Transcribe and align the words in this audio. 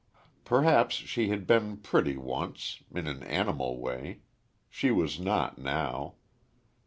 Perhaps 0.45 0.95
she 0.95 1.29
had 1.29 1.45
been 1.45 1.77
pretty 1.77 2.17
once, 2.17 2.81
in 2.91 3.05
an 3.05 3.21
animal 3.21 3.79
way. 3.79 4.21
She 4.67 4.89
was 4.89 5.19
not 5.19 5.59
now. 5.59 6.15